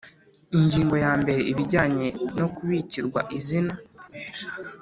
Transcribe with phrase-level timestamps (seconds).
[0.57, 2.07] Ingingo yambere Ibijyanye
[2.37, 3.73] no kubikirwa izina